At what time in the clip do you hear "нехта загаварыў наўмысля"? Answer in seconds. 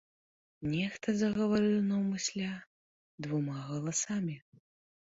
0.75-2.49